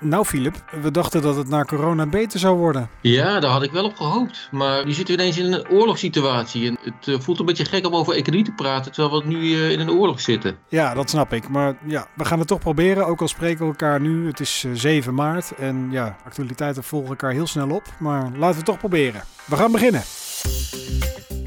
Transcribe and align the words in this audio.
Nou, 0.00 0.24
Filip, 0.24 0.64
we 0.82 0.90
dachten 0.90 1.22
dat 1.22 1.36
het 1.36 1.48
na 1.48 1.64
corona 1.64 2.06
beter 2.06 2.38
zou 2.38 2.56
worden. 2.56 2.88
Ja, 3.00 3.40
daar 3.40 3.50
had 3.50 3.62
ik 3.62 3.70
wel 3.70 3.84
op 3.84 3.96
gehoopt. 3.96 4.48
Maar 4.50 4.84
nu 4.84 4.92
zitten 4.92 5.16
we 5.16 5.22
ineens 5.22 5.38
in 5.38 5.52
een 5.52 5.68
oorlogssituatie. 5.68 6.68
En 6.68 6.78
het 6.80 7.06
uh, 7.06 7.20
voelt 7.20 7.38
een 7.38 7.46
beetje 7.46 7.64
gek 7.64 7.86
om 7.86 7.94
over 7.94 8.14
economie 8.14 8.44
te 8.44 8.52
praten, 8.52 8.92
terwijl 8.92 9.22
we 9.22 9.28
nu 9.28 9.38
uh, 9.38 9.70
in 9.70 9.80
een 9.80 9.90
oorlog 9.90 10.20
zitten. 10.20 10.58
Ja, 10.68 10.94
dat 10.94 11.10
snap 11.10 11.32
ik. 11.32 11.48
Maar 11.48 11.76
ja, 11.86 12.06
we 12.14 12.24
gaan 12.24 12.38
het 12.38 12.48
toch 12.48 12.58
proberen. 12.58 13.06
Ook 13.06 13.20
al 13.20 13.28
spreken 13.28 13.58
we 13.58 13.66
elkaar 13.66 14.00
nu. 14.00 14.26
Het 14.26 14.40
is 14.40 14.64
uh, 14.64 14.72
7 14.74 15.14
maart. 15.14 15.52
En 15.54 15.88
ja, 15.90 16.16
actualiteiten 16.24 16.84
volgen 16.84 17.08
elkaar 17.08 17.32
heel 17.32 17.46
snel 17.46 17.70
op. 17.70 17.84
Maar 17.98 18.22
laten 18.22 18.38
we 18.38 18.56
het 18.56 18.64
toch 18.64 18.78
proberen. 18.78 19.22
We 19.44 19.56
gaan 19.56 19.72
beginnen. 19.72 20.02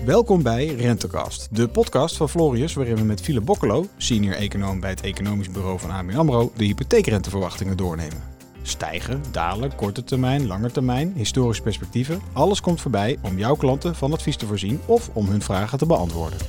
Welkom 0.05 0.43
bij 0.43 0.66
Rentecast, 0.66 1.47
de 1.52 1.68
podcast 1.68 2.18
van 2.18 2.29
Florius, 2.29 2.73
waarin 2.73 2.95
we 2.95 3.04
met 3.04 3.21
Philip 3.21 3.45
Bokkelo, 3.45 3.86
senior 3.97 4.36
econoom 4.36 4.79
bij 4.79 4.89
het 4.89 5.02
economisch 5.02 5.52
bureau 5.52 5.79
van 5.79 5.91
ABN 5.91 6.16
AMRO, 6.16 6.52
de 6.55 6.63
hypotheekrenteverwachtingen 6.63 7.77
doornemen. 7.77 8.38
Stijgen, 8.61 9.23
dalen, 9.31 9.75
korte 9.75 10.03
termijn, 10.03 10.47
lange 10.47 10.71
termijn, 10.71 11.13
historische 11.15 11.63
perspectieven. 11.63 12.21
Alles 12.33 12.61
komt 12.61 12.81
voorbij 12.81 13.17
om 13.21 13.37
jouw 13.37 13.55
klanten 13.55 13.95
van 13.95 14.13
advies 14.13 14.37
te 14.37 14.45
voorzien 14.45 14.79
of 14.86 15.09
om 15.13 15.27
hun 15.27 15.41
vragen 15.41 15.77
te 15.77 15.86
beantwoorden. 15.86 16.39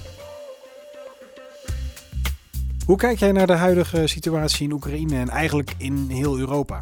Hoe 2.86 2.96
kijk 2.96 3.18
jij 3.18 3.32
naar 3.32 3.46
de 3.46 3.52
huidige 3.52 4.06
situatie 4.06 4.64
in 4.64 4.72
Oekraïne 4.72 5.16
en 5.16 5.28
eigenlijk 5.28 5.74
in 5.78 6.06
heel 6.08 6.38
Europa? 6.38 6.78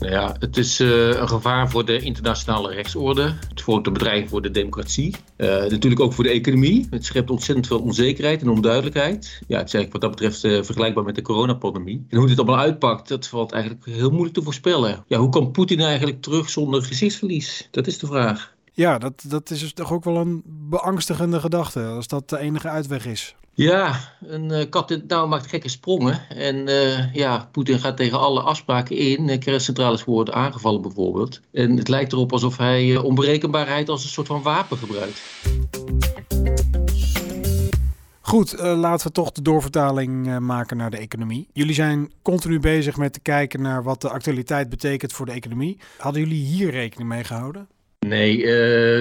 Nou 0.00 0.12
ja, 0.12 0.36
het 0.38 0.56
is 0.56 0.80
uh, 0.80 1.08
een 1.08 1.28
gevaar 1.28 1.70
voor 1.70 1.84
de 1.84 1.98
internationale 1.98 2.72
rechtsorde. 2.72 3.34
Het 3.48 3.60
vormt 3.60 3.86
een 3.86 3.92
bedreiging 3.92 4.30
voor 4.30 4.42
de 4.42 4.50
democratie. 4.50 5.16
Uh, 5.36 5.46
natuurlijk 5.46 6.00
ook 6.00 6.12
voor 6.12 6.24
de 6.24 6.30
economie. 6.30 6.86
Het 6.90 7.04
schept 7.04 7.30
ontzettend 7.30 7.66
veel 7.66 7.80
onzekerheid 7.80 8.42
en 8.42 8.48
onduidelijkheid. 8.48 9.40
Ja, 9.46 9.58
het 9.58 9.66
is 9.66 9.74
eigenlijk 9.74 9.92
wat 9.92 10.00
dat 10.00 10.10
betreft 10.10 10.44
uh, 10.44 10.62
vergelijkbaar 10.62 11.04
met 11.04 11.14
de 11.14 11.22
coronapandemie. 11.22 12.04
En 12.08 12.18
hoe 12.18 12.26
dit 12.26 12.38
allemaal 12.38 12.58
uitpakt, 12.58 13.08
dat 13.08 13.26
valt 13.26 13.52
eigenlijk 13.52 13.84
heel 13.84 14.10
moeilijk 14.10 14.34
te 14.34 14.42
voorspellen. 14.42 15.04
Ja, 15.06 15.18
hoe 15.18 15.28
kan 15.28 15.50
Poetin 15.50 15.80
eigenlijk 15.80 16.22
terug 16.22 16.50
zonder 16.50 16.82
gezichtsverlies? 16.82 17.68
Dat 17.70 17.86
is 17.86 17.98
de 17.98 18.06
vraag. 18.06 18.54
Ja, 18.72 18.98
dat, 18.98 19.24
dat 19.28 19.50
is 19.50 19.60
dus 19.60 19.72
toch 19.72 19.92
ook 19.92 20.04
wel 20.04 20.16
een 20.16 20.42
beangstigende 20.46 21.40
gedachte, 21.40 21.84
als 21.84 22.06
dat 22.06 22.28
de 22.28 22.38
enige 22.38 22.68
uitweg 22.68 23.06
is. 23.06 23.34
Ja, 23.52 24.00
een 24.26 24.52
uh, 24.52 24.64
kat 24.70 24.90
in 24.90 25.04
nauw 25.06 25.26
maakt 25.26 25.46
gekke 25.46 25.68
sprongen. 25.68 26.28
En 26.28 26.56
uh, 26.56 27.14
ja, 27.14 27.48
Poetin 27.52 27.78
gaat 27.78 27.96
tegen 27.96 28.18
alle 28.18 28.40
afspraken 28.40 28.96
in. 28.96 29.28
Uh, 29.28 29.38
kerncentrales 29.38 30.04
worden 30.04 30.34
aangevallen 30.34 30.82
bijvoorbeeld. 30.82 31.40
En 31.52 31.76
het 31.76 31.88
lijkt 31.88 32.12
erop 32.12 32.32
alsof 32.32 32.56
hij 32.56 32.96
onberekenbaarheid 32.96 33.88
als 33.88 34.02
een 34.02 34.10
soort 34.10 34.26
van 34.26 34.42
wapen 34.42 34.78
gebruikt. 34.78 35.20
Goed, 38.20 38.58
laten 38.58 39.06
we 39.06 39.12
toch 39.12 39.30
de 39.30 39.42
doorvertaling 39.42 40.38
maken 40.38 40.76
naar 40.76 40.90
de 40.90 40.96
economie. 40.96 41.48
Jullie 41.52 41.74
zijn 41.74 42.12
continu 42.22 42.60
bezig 42.60 42.96
met 42.96 43.12
te 43.12 43.20
kijken 43.20 43.62
naar 43.62 43.82
wat 43.82 44.00
de 44.00 44.10
actualiteit 44.10 44.68
betekent 44.68 45.12
voor 45.12 45.26
de 45.26 45.32
economie. 45.32 45.78
Hadden 45.98 46.22
jullie 46.22 46.44
hier 46.44 46.70
rekening 46.70 47.08
mee 47.08 47.24
gehouden? 47.24 47.68
Nee, 48.06 48.38
uh, 48.38 48.46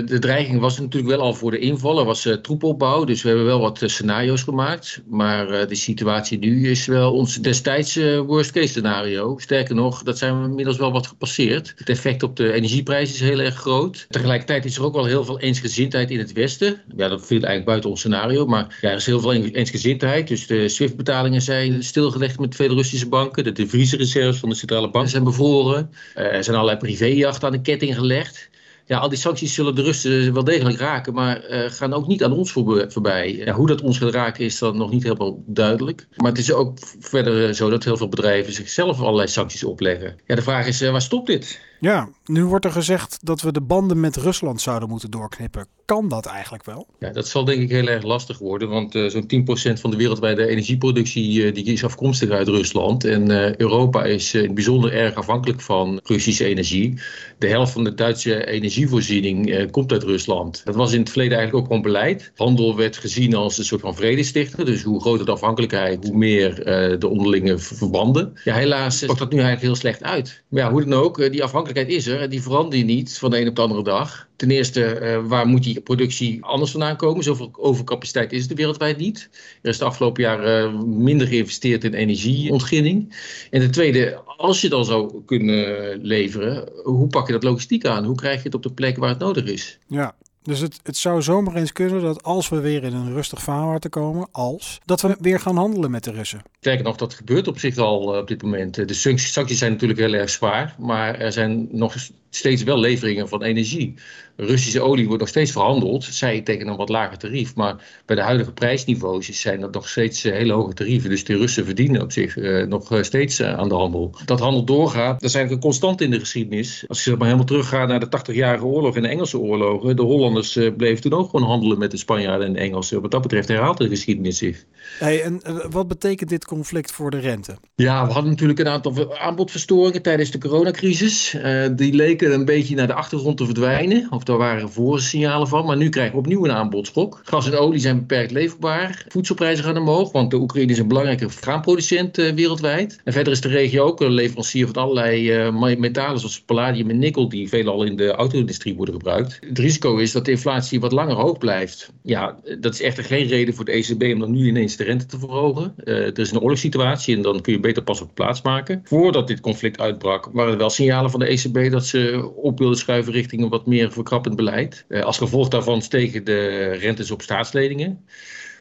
de 0.08 0.18
dreiging 0.20 0.60
was 0.60 0.80
natuurlijk 0.80 1.16
wel 1.16 1.26
al 1.26 1.34
voor 1.34 1.52
de 1.52 1.60
inval. 1.60 2.00
Er 2.00 2.06
was 2.06 2.26
uh, 2.26 2.34
troepopbouw, 2.34 3.04
dus 3.04 3.22
we 3.22 3.28
hebben 3.28 3.46
wel 3.46 3.60
wat 3.60 3.82
uh, 3.82 3.90
scenario's 3.90 4.44
gemaakt. 4.44 5.02
Maar 5.08 5.68
de 5.68 5.76
situatie 5.76 6.40
nu 6.40 6.70
is 6.70 6.86
wel 6.86 7.14
ons 7.14 7.36
destijds 7.36 7.96
worst 8.26 8.52
case 8.52 8.68
scenario. 8.68 9.38
Sterker 9.38 9.76
nog, 9.76 10.04
dat 10.04 10.18
zijn 10.18 10.42
we 10.42 10.48
inmiddels 10.48 10.78
wel 10.78 10.92
wat 10.92 11.08
gepasseerd. 11.08 11.74
Het 11.76 11.90
effect 11.90 12.24
op 12.24 12.36
de 12.36 12.52
energieprijs 12.52 13.14
is 13.14 13.20
heel 13.20 13.40
erg 13.40 13.56
groot. 13.56 14.06
Tegelijkertijd 14.10 14.66
is 14.66 14.78
er 14.78 14.84
ook 14.84 14.94
wel 14.94 15.06
heel 15.06 15.26
veel 15.26 15.40
eensgezindheid 15.40 16.12
in 16.12 16.20
het 16.20 16.34
Westen. 16.34 16.82
Ja, 16.96 17.08
dat 17.08 17.26
viel 17.26 17.38
eigenlijk 17.38 17.66
buiten 17.66 17.90
ons 17.90 18.00
scenario. 18.00 18.46
Maar 18.46 18.78
er 18.82 18.96
is 18.96 19.06
heel 19.06 19.20
veel 19.20 19.34
eensgezindheid. 19.34 20.28
Dus 20.28 20.48
de 20.48 20.70
SWIFT-betalingen 20.70 21.42
zijn 21.42 21.84
stilgelegd 21.84 22.40
met 22.40 22.56
veel 22.56 22.76
Russische 22.76 23.08
banken. 23.08 23.44
De 23.44 23.52
deviezenreserves 23.52 24.40
van 24.40 24.50
de 24.50 24.56
centrale 24.56 24.90
bank 24.90 25.08
zijn 25.08 25.24
bevroren. 25.24 25.90
er 26.14 26.44
zijn 26.44 26.56
allerlei 26.56 26.78
privéjachten 26.78 27.48
aan 27.48 27.54
de 27.54 27.62
ketting 27.62 27.96
gelegd 27.96 28.50
ja, 28.90 28.98
al 28.98 29.10
die 29.10 29.18
sancties 29.18 29.54
zullen 29.54 29.76
de 29.76 29.82
Russen 29.82 30.34
wel 30.34 30.44
degelijk 30.44 30.78
raken, 30.78 31.14
maar 31.14 31.50
uh, 31.50 31.72
gaan 31.72 31.94
ook 31.94 32.08
niet 32.08 32.24
aan 32.24 32.32
ons 32.32 32.52
voorbij. 32.52 33.36
Ja, 33.36 33.54
hoe 33.54 33.68
dat 33.68 33.82
ons 33.82 33.98
gaat 33.98 34.14
raken 34.14 34.46
is 34.46 34.60
dan 34.60 34.78
nog 34.78 34.92
niet 34.92 35.04
helemaal 35.04 35.44
duidelijk. 35.46 36.08
Maar 36.16 36.32
het 36.32 36.40
is 36.40 36.52
ook 36.52 36.78
verder 37.00 37.56
zo 37.56 37.70
dat 37.70 37.84
heel 37.84 37.98
veel 37.98 38.10
bedrijven 38.10 38.54
zichzelf 38.54 39.02
allerlei 39.02 39.28
sancties 39.28 39.64
opleggen. 39.64 40.20
Ja, 40.26 40.36
de 40.36 40.42
vraag 40.42 40.68
is, 40.68 40.82
uh, 40.82 40.92
waar 40.92 41.02
stopt 41.02 41.28
dit? 41.28 41.62
Ja, 41.80 42.10
nu 42.26 42.46
wordt 42.46 42.66
er 42.66 42.72
gezegd 42.72 43.18
dat 43.22 43.42
we 43.42 43.52
de 43.52 43.62
banden 43.62 44.00
met 44.00 44.16
Rusland 44.16 44.62
zouden 44.62 44.90
moeten 44.90 45.12
doorknippen. 45.12 45.68
Kan 45.86 46.10
dat 46.10 46.26
eigenlijk 46.26 46.66
wel? 46.66 46.88
Ja, 47.00 47.10
dat 47.12 47.28
zal 47.28 47.46
denk 47.46 47.62
ik 47.62 47.70
heel 47.70 47.88
erg 47.88 48.04
lastig 48.04 48.38
worden. 48.38 48.70
Want 48.70 48.96
uh, 48.96 49.10
zo'n 49.10 49.76
10% 49.78 49.80
van 49.80 49.92
de 49.92 49.98
wereldwijde 49.98 50.48
energieproductie 50.48 51.46
uh, 51.46 51.54
die 51.54 51.64
is 51.64 51.84
afkomstig 51.84 52.30
uit 52.30 52.48
Rusland. 52.48 53.04
En 53.04 53.30
uh, 53.30 53.56
Europa 53.56 54.04
is 54.04 54.34
in 54.34 54.54
bijzonder 54.54 54.94
erg 54.94 55.16
afhankelijk 55.16 55.62
van 55.62 56.00
Russische 56.04 56.46
energie. 56.46 57.00
De 57.38 57.48
helft 57.48 57.72
van 57.72 57.84
de 57.84 57.94
Duitse 57.94 58.46
energievoorziening 58.46 59.72
komt 59.72 59.92
uit 59.92 60.04
Rusland. 60.04 60.62
Dat 60.66 60.76
was 60.76 60.94
in 60.94 61.00
het 61.00 61.10
verleden 61.10 61.38
eigenlijk 61.38 61.66
ook 61.66 61.72
gewoon 61.72 61.92
beleid. 61.92 62.32
Handel 62.36 62.76
werd 62.76 62.98
gezien 62.98 63.36
als 63.36 63.58
een 63.58 63.66
soort 63.66 63.82
van 63.82 63.96
vredestichter. 63.96 64.66
Dus 64.66 64.84
hoe 64.84 65.02
groter 65.02 65.26
de 65.26 65.32
afhankelijkheid, 65.32 66.08
hoe 66.08 66.18
meer 66.18 66.56
de 67.00 67.08
onderlinge 67.08 67.58
verbanden. 67.58 68.34
Ja, 68.44 68.56
helaas 68.56 69.06
pakt 69.06 69.20
dat 69.20 69.32
nu 69.32 69.38
eigenlijk 69.38 69.66
heel 69.66 69.76
slecht 69.76 70.04
uit. 70.04 70.44
Maar 70.50 70.64
ja, 70.64 70.72
hoe 70.72 70.84
dan 70.86 70.94
ook, 70.94 71.18
die 71.18 71.44
afhankelijkheid 71.44 71.69
is 71.76 72.08
er. 72.08 72.30
Die 72.30 72.42
verandert 72.42 72.86
niet 72.86 73.18
van 73.18 73.32
de 73.32 73.42
een 73.42 73.48
op 73.48 73.56
de 73.56 73.62
andere 73.62 73.84
dag. 73.84 74.28
Ten 74.36 74.52
eerste, 74.52 75.00
uh, 75.02 75.28
waar 75.28 75.48
moet 75.48 75.64
die 75.64 75.82
productie 75.82 76.44
anders 76.44 76.72
vandaan 76.72 76.96
komen? 76.96 77.24
Zoveel 77.24 77.50
overcapaciteit 77.52 78.32
is 78.32 78.50
er 78.50 78.56
wereldwijd 78.56 78.98
niet. 78.98 79.30
Er 79.62 79.70
is 79.70 79.78
de 79.78 79.86
afgelopen 79.86 80.24
jaren 80.24 80.74
uh, 80.74 80.82
minder 80.82 81.28
geïnvesteerd 81.28 81.84
in 81.84 81.94
energieontginning. 81.94 83.16
En 83.50 83.60
ten 83.60 83.72
tweede, 83.72 84.22
als 84.38 84.62
je 84.62 84.70
dan 84.70 84.86
zou 84.86 85.24
kunnen 85.26 86.00
leveren, 86.02 86.70
hoe 86.84 87.08
pak 87.08 87.28
je 87.28 87.34
dat 87.34 87.44
logistiek 87.44 87.86
aan? 87.86 88.06
Hoe 88.06 88.16
krijg 88.16 88.38
je 88.38 88.44
het 88.44 88.56
op 88.56 88.64
de 88.64 88.74
plek 88.74 88.98
waar 88.98 89.10
het 89.10 89.20
nodig 89.20 89.46
is? 89.46 89.80
Ja, 89.88 90.16
dus 90.42 90.60
het, 90.60 90.80
het 90.84 90.98
zou 90.98 91.22
zomaar 91.22 91.56
eens 91.56 91.72
kunnen 91.72 92.02
dat 92.02 92.24
als 92.24 92.50
we 92.50 92.60
weer 92.60 92.84
in 92.84 92.94
een 92.94 93.14
rustig 93.14 93.42
vaarwater 93.42 93.90
komen, 93.90 94.28
als, 94.32 94.80
dat 94.86 95.02
we 95.02 95.18
weer 95.20 95.40
gaan 95.40 95.58
handelen 95.58 95.92
met 95.92 96.04
de 96.04 96.12
Russen. 96.12 96.42
Sterker 96.60 96.84
nog, 96.84 96.96
dat 96.96 97.14
gebeurt 97.14 97.48
op 97.48 97.60
zich 97.60 97.78
al 97.78 98.18
op 98.18 98.28
dit 98.28 98.42
moment. 98.42 98.76
De 98.76 98.94
sancties 98.94 99.58
zijn 99.58 99.72
natuurlijk 99.72 100.00
heel 100.00 100.14
erg 100.14 100.30
zwaar, 100.30 100.76
maar 100.80 101.16
er 101.16 101.32
zijn 101.32 101.68
nog 101.72 101.96
steeds 102.30 102.64
wel 102.64 102.80
leveringen 102.80 103.30
van 103.30 103.44
energie. 103.44 103.94
Russische 104.36 104.82
olie 104.82 105.06
wordt 105.06 105.20
nog 105.20 105.30
steeds 105.30 105.52
verhandeld, 105.52 106.04
zij 106.04 106.42
tegen 106.42 106.68
een 106.68 106.76
wat 106.76 106.90
lager 106.90 107.18
tarief. 107.18 107.56
Maar 107.56 108.02
bij 108.06 108.16
de 108.16 108.22
huidige 108.22 108.52
prijsniveaus 108.52 109.42
zijn 109.42 109.60
dat 109.60 109.74
nog 109.74 109.90
steeds 109.90 110.24
hele 110.24 110.54
hoge 110.54 110.74
tarieven. 110.74 111.10
Dus 111.10 111.24
de 111.24 111.38
Russen 111.38 111.66
verdienen 111.66 112.02
op 112.02 112.12
zich 112.12 112.36
nog 112.68 112.98
steeds 113.02 113.42
aan 113.42 113.70
de 113.70 113.76
handel. 113.76 114.16
Dat 114.26 114.40
handel 114.40 114.64
doorgaat, 114.64 115.20
dat 115.20 115.30
is 115.30 115.36
eigenlijk 115.36 115.52
een 115.52 115.70
constant 115.70 116.02
in 116.02 116.12
de 116.12 116.20
geschiedenis. 116.20 116.84
Als 116.88 117.04
je 117.04 117.12
maar 117.12 117.26
helemaal 117.26 117.46
teruggaat 117.46 117.88
naar 117.88 118.10
de 118.10 118.20
80-jarige 118.32 118.66
oorlog 118.66 118.96
en 118.96 119.02
de 119.02 119.08
Engelse 119.08 119.40
oorlogen. 119.40 119.96
De 119.96 120.02
Hollanders 120.02 120.60
bleven 120.78 121.02
toen 121.02 121.14
ook 121.14 121.30
gewoon 121.30 121.50
handelen 121.50 121.80
met 121.80 121.92
de 121.92 121.98
Spanjaarden 121.98 122.48
en 122.48 122.56
Engelsen. 122.56 123.02
Wat 123.02 123.12
dat 123.12 123.22
betreft 123.22 123.48
herhaalt 123.48 123.78
de 123.78 123.90
geschiedenis 123.90 124.38
zich. 124.38 124.66
Hey, 125.00 125.22
en 125.22 125.42
wat 125.70 125.88
betekent 125.88 126.30
dit 126.30 126.46
conflict 126.50 126.92
voor 126.92 127.12
de 127.12 127.20
rente? 127.20 127.58
Ja, 127.76 128.08
we 128.08 128.14
hadden 128.14 128.32
natuurlijk 128.32 128.60
een 128.60 128.68
aantal 128.68 129.18
aanbodverstoringen 129.18 130.02
tijdens 130.02 130.32
de 130.32 130.38
coronacrisis. 130.38 131.38
die 131.72 131.94
leken 131.94 132.34
een 132.34 132.46
beetje 132.46 132.76
naar 132.76 132.88
de 132.88 132.94
achtergrond 132.94 133.38
te 133.38 133.46
verdwijnen. 133.46 134.08
Of 134.10 134.24
daar 134.24 134.38
waren 134.38 134.72
voorsignalen 134.72 135.48
van. 135.48 135.66
Maar 135.66 135.78
nu 135.78 135.90
krijgen 135.90 136.14
we 136.14 136.20
opnieuw 136.20 136.46
een 136.46 136.52
aanbodschok. 136.52 137.22
Gas 137.24 137.52
en 137.52 137.58
olie 137.58 137.80
zijn 137.80 138.00
beperkt 138.00 138.32
leverbaar. 138.32 139.06
Voedselprijzen 139.08 139.64
gaan 139.64 139.78
omhoog, 139.78 140.12
want 140.12 140.32
de 140.32 140.38
Oekraïne 140.38 140.72
is 140.72 140.80
een 140.80 140.88
belangrijke 140.88 141.30
graanproducent 141.30 142.18
uh, 142.18 142.34
wereldwijd. 142.34 143.02
En 143.04 143.14
verder 143.14 143.34
is 143.34 143.42
de 143.42 143.48
regio 143.48 143.86
ook 143.86 144.02
een 144.02 144.12
leverancier 144.12 144.66
van 144.66 144.76
allerlei 144.76 145.48
uh, 145.48 145.78
metalen 145.78 146.20
zoals 146.20 146.42
palladium 146.42 146.90
en 146.90 147.00
nikkel, 147.00 147.30
die 147.30 147.50
veelal 147.50 147.84
in 147.84 147.96
de 147.96 148.12
auto-industrie 148.12 148.76
worden 148.76 148.96
gebruikt. 148.96 149.40
Het 149.48 149.60
risico 149.60 149.98
is 149.98 150.12
dat 150.12 150.26
de 150.26 150.32
inflatie 150.32 150.80
wat 150.80 150.92
langer 150.92 151.16
hoog 151.16 151.38
blijft. 151.38 151.92
Ja, 152.04 152.40
dat 152.60 152.74
is 152.74 152.82
echter 152.82 153.04
geen 153.04 153.28
reden 153.28 153.54
voor 153.54 153.66
de 153.66 153.72
ECB 153.72 154.04
om 154.04 154.20
dan 154.20 154.32
nu 154.32 154.48
ineens 154.48 154.76
de 154.76 154.84
rente 154.84 155.06
te 155.06 155.20
verhogen. 155.20 155.74
Er 155.84 156.20
is 156.20 156.32
een 156.32 156.39
oorlogssituatie 156.42 157.16
en 157.16 157.22
dan 157.22 157.42
kun 157.42 157.54
je 157.54 157.60
beter 157.60 157.84
pas 157.84 158.02
op 158.02 158.14
plaats 158.14 158.42
maken. 158.42 158.82
Voordat 158.84 159.28
dit 159.28 159.40
conflict 159.40 159.80
uitbrak, 159.80 160.30
waren 160.34 160.52
er 160.52 160.58
wel 160.58 160.70
signalen 160.70 161.12
van 161.12 161.20
de 161.20 161.26
ECB 161.26 161.72
dat 161.72 161.86
ze 161.86 162.32
op 162.36 162.60
wilden 162.60 162.78
schuiven 162.78 163.14
richting 163.14 163.42
een 163.42 163.50
wat 163.50 163.66
meer 163.66 163.92
verkrappend 163.92 164.36
beleid. 164.36 164.86
Uh, 164.88 165.02
als 165.02 165.18
gevolg 165.18 165.48
daarvan 165.48 165.82
stegen 165.82 166.24
de 166.24 166.72
rentes 166.72 167.12
op 167.12 167.22
staatsleningen. 167.22 168.06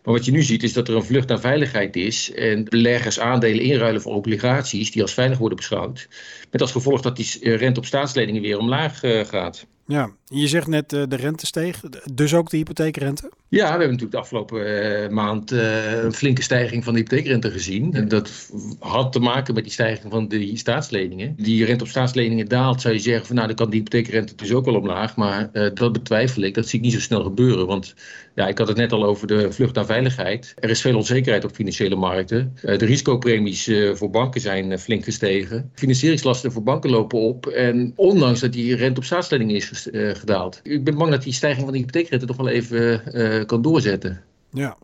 Maar 0.05 0.15
wat 0.15 0.25
je 0.25 0.33
nu 0.33 0.43
ziet 0.43 0.63
is 0.63 0.73
dat 0.73 0.89
er 0.89 0.97
een 0.97 1.05
vlucht 1.05 1.29
naar 1.29 1.41
veiligheid 1.41 1.97
is 1.97 2.33
en 2.33 2.65
beleggers 2.65 3.21
aandelen 3.21 3.65
inruilen 3.65 4.03
voor 4.03 4.15
obligaties 4.15 4.91
die 4.91 5.03
als 5.03 5.15
veilig 5.15 5.39
worden 5.39 5.57
beschouwd. 5.57 6.09
Met 6.51 6.61
als 6.61 6.73
gevolg 6.73 7.01
dat 7.01 7.17
die 7.17 7.57
rente 7.57 7.81
op 7.81 7.87
staatsleningen 7.87 8.43
weer 8.43 8.59
omlaag 8.59 9.03
uh, 9.03 9.25
gaat. 9.25 9.67
Ja, 9.91 10.11
je 10.25 10.49
zegt 10.49 10.67
net 10.67 10.93
uh, 10.93 11.03
de 11.09 11.17
rente 11.17 11.47
steeg, 11.47 11.81
dus 12.13 12.35
ook 12.35 12.51
de 12.51 12.57
hypotheekrente? 12.57 13.31
Ja, 13.51 13.63
we 13.63 13.69
hebben 13.69 13.87
natuurlijk 13.87 14.13
de 14.13 14.19
afgelopen 14.19 14.83
uh, 15.03 15.09
maand 15.09 15.53
uh, 15.53 16.03
een 16.03 16.13
flinke 16.13 16.43
stijging 16.43 16.85
van 16.85 16.93
de 16.93 16.99
hypotheekrente 16.99 17.51
gezien. 17.51 17.95
En 17.95 18.09
dat 18.09 18.51
had 18.79 19.13
te 19.13 19.19
maken 19.19 19.55
met 19.55 19.63
die 19.63 19.73
stijging 19.73 20.13
van 20.13 20.29
de 20.29 20.57
staatsleningen. 20.57 21.35
Die 21.37 21.65
rente 21.65 21.85
op 21.85 21.91
staatsleningen 21.91 22.49
daalt, 22.49 22.81
zou 22.81 22.95
je 22.95 23.01
zeggen 23.01 23.27
van 23.27 23.35
nou 23.35 23.47
dan 23.47 23.57
kan 23.57 23.71
die 23.71 23.79
hypotheekrente 23.79 24.35
dus 24.35 24.53
ook 24.53 24.65
wel 24.65 24.75
omlaag. 24.75 25.17
Maar 25.17 25.51
dat 25.75 25.93
betwijfel 25.93 26.43
ik, 26.43 26.55
dat 26.55 26.69
zie 26.69 26.79
ik 26.79 26.85
niet 26.85 26.95
zo 26.95 27.01
snel 27.01 27.23
gebeuren. 27.23 27.67
Want 27.67 27.95
ja, 28.35 28.49
ik 28.49 28.59
had 28.59 28.69
het 28.69 28.77
net 28.77 28.93
al 28.93 29.05
over 29.05 29.27
de 29.27 29.53
vlucht 29.53 29.75
naar 29.75 29.87
veiligheid. 29.87 30.55
Er 30.59 30.71
is 30.71 30.81
veel 30.81 30.97
onzekerheid 30.97 31.45
op 31.45 31.55
financiële 31.55 31.97
markten. 31.97 32.57
de 32.63 32.77
risicopremies 32.77 33.71
voor 33.93 34.11
banken 34.11 34.41
zijn 34.41 34.79
flink 34.79 35.05
gestegen. 35.05 35.71
Financieringslasten 35.75 36.53
voor 36.53 36.63
banken 36.63 36.91
lopen 36.91 37.19
op. 37.19 37.47
En 37.47 37.93
ondanks 37.97 38.41
dat 38.41 38.53
die 38.53 38.77
rente 38.77 39.01
op 39.01 39.07
staatsleningen 39.07 39.55
is 39.55 39.67
gedaald. 39.93 40.61
Ik 40.63 40.85
ben 40.85 40.95
bang 40.95 41.11
dat 41.11 41.23
die 41.23 41.33
stijging 41.33 41.65
van 41.65 41.73
de 41.73 41.79
hypotheekrente 41.79 42.27
toch 42.27 42.37
wel 42.37 42.49
even 42.49 43.03
uh, 43.13 43.45
kan 43.45 43.63
doorzetten. 43.63 44.23
Ja. 44.51 44.77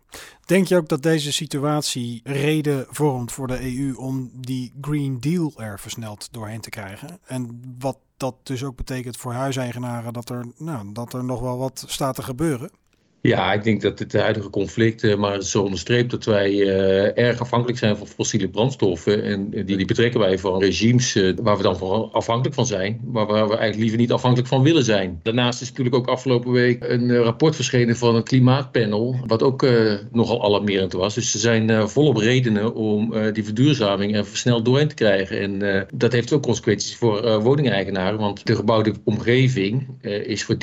Denk 0.45 0.67
je 0.67 0.77
ook 0.77 0.89
dat 0.89 1.03
deze 1.03 1.33
situatie 1.33 2.21
reden 2.25 2.87
vormt 2.89 3.33
voor 3.33 3.47
de 3.47 3.77
EU 3.77 3.95
om 3.95 4.31
die 4.35 4.73
Green 4.81 5.21
Deal 5.21 5.53
er 5.57 5.81
versneld 5.81 6.29
doorheen 6.33 6.61
te 6.61 6.71
krijgen? 6.71 7.19
En 7.27 7.63
wat 7.79 7.99
dat 8.17 8.35
dus 8.43 8.65
ook 8.65 8.77
betekent 8.77 9.17
voor 9.17 9.33
huiseigenaren, 9.33 10.13
dat 10.13 10.31
er, 10.31 10.47
nou, 10.57 10.93
dat 10.93 11.13
er 11.13 11.25
nog 11.25 11.41
wel 11.41 11.59
wat 11.59 11.85
staat 11.87 12.15
te 12.15 12.23
gebeuren? 12.23 12.71
Ja, 13.27 13.53
ik 13.53 13.65
denk 13.65 13.81
dat 13.83 13.99
het 13.99 14.13
huidige 14.13 14.51
conflict 14.51 15.03
uh, 15.03 15.17
maar 15.17 15.43
zo 15.43 15.63
onderstreept 15.63 16.11
dat 16.11 16.25
wij 16.25 16.53
uh, 16.53 17.19
erg 17.19 17.41
afhankelijk 17.41 17.79
zijn 17.79 17.97
van 17.97 18.07
fossiele 18.07 18.49
brandstoffen. 18.49 19.23
En 19.23 19.51
die, 19.51 19.77
die 19.77 19.87
betrekken 19.87 20.21
wij 20.21 20.39
van 20.39 20.61
regimes 20.61 21.15
waar 21.43 21.57
we 21.57 21.63
dan 21.63 21.77
van 21.77 22.13
afhankelijk 22.13 22.55
van 22.55 22.67
zijn, 22.67 23.01
maar 23.05 23.27
waar 23.27 23.45
we 23.45 23.57
eigenlijk 23.57 23.81
liever 23.81 23.99
niet 23.99 24.13
afhankelijk 24.13 24.49
van 24.49 24.63
willen 24.63 24.85
zijn. 24.85 25.21
Daarnaast 25.23 25.61
is 25.61 25.69
natuurlijk 25.69 25.97
ook 25.97 26.07
afgelopen 26.07 26.53
week 26.53 26.85
een 26.89 27.17
rapport 27.17 27.55
verschenen 27.55 27.97
van 27.97 28.15
een 28.15 28.23
klimaatpanel, 28.23 29.17
wat 29.27 29.43
ook 29.43 29.67
nogal 30.13 30.45
alarmerend 30.45 30.93
was. 30.93 31.15
Dus 31.15 31.35
er 31.35 31.41
zijn 31.41 31.89
volop 31.89 32.17
redenen 32.17 32.75
om 32.75 33.15
die 33.33 33.45
verduurzaming 33.45 34.17
er 34.17 34.27
versneld 34.27 34.65
doorheen 34.65 34.89
te 34.89 34.95
krijgen. 34.95 35.41
En 35.41 35.87
dat 35.95 36.13
heeft 36.13 36.33
ook 36.33 36.43
consequenties 36.43 36.97
voor 36.97 37.41
woningeigenaren, 37.43 38.19
want 38.19 38.47
de 38.47 38.57
gebouwde 38.57 38.95
omgeving 39.05 39.87
is 40.03 40.45
voor 40.45 40.55
13% 40.55 40.59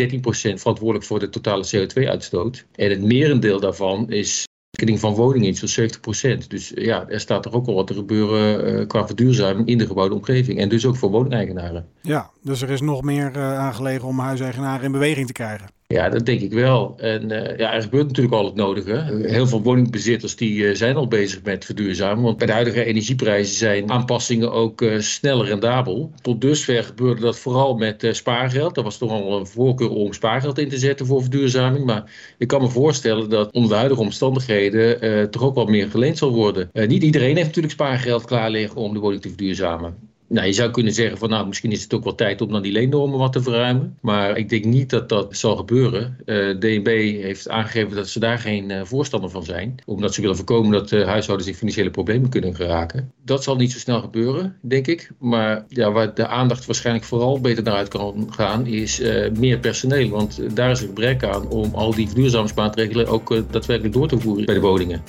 verantwoordelijk 0.53 1.05
voor 1.05 1.19
de 1.19 1.29
totale 1.29 1.65
CO2-uitstoot. 1.75 2.50
En 2.75 2.89
het 2.89 3.01
merendeel 3.01 3.59
daarvan 3.59 4.09
is 4.09 4.45
van 4.85 5.13
woningen 5.13 5.55
van 5.55 5.89
70% 6.35 6.47
Dus 6.47 6.71
ja, 6.75 7.07
er 7.09 7.19
staat 7.19 7.45
er 7.45 7.53
ook 7.53 7.67
al 7.67 7.73
wat 7.73 7.87
te 7.87 7.93
gebeuren 7.93 8.73
uh, 8.79 8.87
qua 8.87 9.05
verduurzaming 9.05 9.67
in 9.67 9.77
de 9.77 9.87
gebouwde 9.87 10.15
omgeving. 10.15 10.59
En 10.59 10.69
dus 10.69 10.85
ook 10.85 10.97
voor 10.97 11.09
woningeigenaren. 11.09 11.87
Ja, 12.01 12.29
dus 12.41 12.61
er 12.61 12.69
is 12.69 12.81
nog 12.81 13.01
meer 13.01 13.31
uh, 13.35 13.57
aangelegen 13.57 14.07
om 14.07 14.19
huiseigenaren 14.19 14.85
in 14.85 14.91
beweging 14.91 15.27
te 15.27 15.33
krijgen. 15.33 15.69
Ja, 15.91 16.09
dat 16.09 16.25
denk 16.25 16.41
ik 16.41 16.53
wel. 16.53 16.93
En 16.97 17.31
uh, 17.31 17.57
ja, 17.57 17.73
er 17.73 17.81
gebeurt 17.81 18.07
natuurlijk 18.07 18.35
al 18.35 18.45
het 18.45 18.55
nodige. 18.55 19.21
Heel 19.23 19.47
veel 19.47 19.61
woningbezitters 19.61 20.35
die 20.35 20.53
uh, 20.53 20.75
zijn 20.75 20.95
al 20.95 21.07
bezig 21.07 21.43
met 21.43 21.65
verduurzamen. 21.65 22.23
Want 22.23 22.37
bij 22.37 22.47
de 22.47 22.53
huidige 22.53 22.83
energieprijzen 22.83 23.55
zijn 23.55 23.91
aanpassingen 23.91 24.51
ook 24.51 24.81
uh, 24.81 24.99
sneller 24.99 25.45
rendabel. 25.45 26.11
Tot 26.21 26.41
dusver 26.41 26.83
gebeurde 26.83 27.21
dat 27.21 27.39
vooral 27.39 27.75
met 27.75 28.07
spaargeld. 28.11 28.77
Er 28.77 28.83
was 28.83 28.97
toch 28.97 29.11
al 29.11 29.39
een 29.39 29.47
voorkeur 29.47 29.89
om 29.89 30.13
spaargeld 30.13 30.57
in 30.57 30.69
te 30.69 30.77
zetten 30.77 31.05
voor 31.05 31.21
verduurzaming. 31.21 31.85
Maar 31.85 32.33
ik 32.37 32.47
kan 32.47 32.61
me 32.61 32.69
voorstellen 32.69 33.29
dat 33.29 33.51
onder 33.51 33.69
de 33.69 33.75
huidige 33.75 34.01
omstandigheden 34.01 35.29
toch 35.31 35.43
ook 35.43 35.55
wat 35.55 35.69
meer 35.69 35.89
geleend 35.89 36.17
zal 36.17 36.33
worden. 36.33 36.69
niet 36.73 37.03
iedereen 37.03 37.35
heeft 37.35 37.47
natuurlijk 37.47 37.73
spaargeld 37.73 38.25
klaar 38.25 38.49
liggen 38.49 38.81
om 38.81 38.93
de 38.93 38.99
woning 38.99 39.21
te 39.21 39.27
verduurzamen. 39.27 40.10
Nou, 40.31 40.47
je 40.47 40.53
zou 40.53 40.71
kunnen 40.71 40.93
zeggen 40.93 41.17
van 41.17 41.29
nou, 41.29 41.47
misschien 41.47 41.71
is 41.71 41.83
het 41.83 41.93
ook 41.93 42.03
wel 42.03 42.15
tijd 42.15 42.41
om 42.41 42.51
dan 42.51 42.61
die 42.61 42.71
leennormen 42.71 43.19
wat 43.19 43.33
te 43.33 43.41
verruimen. 43.41 43.97
Maar 44.01 44.37
ik 44.37 44.49
denk 44.49 44.65
niet 44.65 44.89
dat 44.89 45.09
dat 45.09 45.37
zal 45.37 45.55
gebeuren. 45.55 46.17
Uh, 46.25 46.49
eh, 46.49 46.59
DNB 46.59 46.87
heeft 47.21 47.49
aangegeven 47.49 47.95
dat 47.95 48.09
ze 48.09 48.19
daar 48.19 48.39
geen 48.39 48.69
uh, 48.69 48.81
voorstander 48.83 49.29
van 49.29 49.43
zijn. 49.43 49.75
Omdat 49.85 50.13
ze 50.13 50.21
willen 50.21 50.35
voorkomen 50.35 50.71
dat 50.71 50.91
uh, 50.91 51.05
huishoudens 51.05 51.49
in 51.49 51.55
financiële 51.55 51.89
problemen 51.89 52.29
kunnen 52.29 52.55
geraken. 52.55 53.11
Dat 53.25 53.43
zal 53.43 53.55
niet 53.55 53.71
zo 53.71 53.79
snel 53.79 54.01
gebeuren, 54.01 54.57
denk 54.61 54.87
ik. 54.87 55.11
Maar 55.19 55.65
ja, 55.67 55.91
waar 55.91 56.13
de 56.13 56.27
aandacht 56.27 56.65
waarschijnlijk 56.65 57.05
vooral 57.05 57.41
beter 57.41 57.63
naar 57.63 57.73
uit 57.73 57.87
kan 57.87 58.27
gaan, 58.29 58.65
is 58.65 59.01
meer 59.37 59.59
personeel. 59.59 60.09
Want 60.09 60.55
daar 60.55 60.71
is 60.71 60.81
een 60.81 60.87
gebrek 60.87 61.23
aan 61.23 61.49
om 61.49 61.73
al 61.73 61.95
die 61.95 62.07
verduurzamingsmaatregelen 62.07 63.07
ook 63.07 63.51
daadwerkelijk 63.51 63.93
door 63.93 64.07
te 64.07 64.19
voeren 64.19 64.45
bij 64.45 64.55
de 64.55 64.61
woningen. 64.61 65.03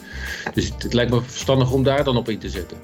Dus 0.55 0.73
het 0.79 0.93
lijkt 0.93 1.11
me 1.11 1.23
verstandig 1.23 1.73
om 1.73 1.83
daar 1.83 2.05
dan 2.05 2.17
op 2.17 2.29
in 2.29 2.39
te 2.39 2.49
zetten. 2.49 2.77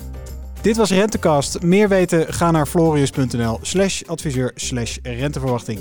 Dit 0.62 0.76
was 0.76 0.90
Rentecast. 0.90 1.62
Meer 1.62 1.88
weten 1.88 2.34
ga 2.34 2.50
naar 2.50 2.66
florius.nl 2.66 3.58
slash 3.62 4.02
adviseur 4.02 4.52
slash 4.55 4.96
renteverwachting. 5.02 5.81